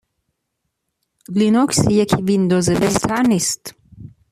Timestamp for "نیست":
3.31-3.63